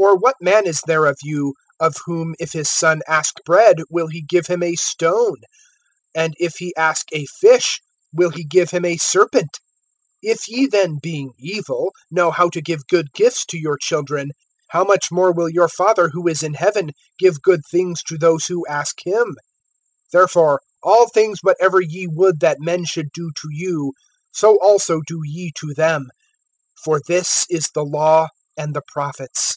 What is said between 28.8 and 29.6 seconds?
prophets.